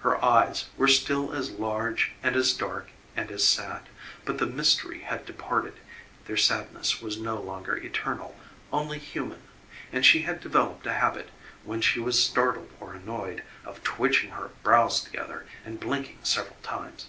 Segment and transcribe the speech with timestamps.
[0.00, 3.88] Her eyes were still as large and as dark and as sad,
[4.26, 5.72] but the mystery had departed;
[6.26, 8.36] their sadness was no longer eternal,
[8.74, 9.40] only human,
[9.90, 11.30] and she had developed a habit,
[11.64, 17.06] when she was startled or annoyed, of twitching her brows together and blinking several times.